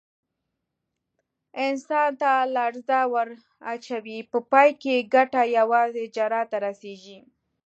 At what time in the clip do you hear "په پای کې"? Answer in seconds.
4.31-4.91